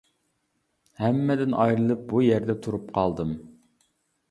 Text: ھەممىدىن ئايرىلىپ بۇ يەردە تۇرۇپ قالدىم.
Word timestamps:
ھەممىدىن 1.01 1.53
ئايرىلىپ 1.65 2.03
بۇ 2.15 2.23
يەردە 2.31 2.59
تۇرۇپ 2.65 2.91
قالدىم. 2.99 3.39